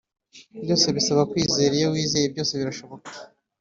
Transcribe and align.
Byose 0.63 0.87
bisaba 0.97 1.21
kwizera 1.31 1.73
iyo 1.79 1.87
wizeye 1.93 2.27
byose 2.33 2.51
birashoboka 2.59 3.09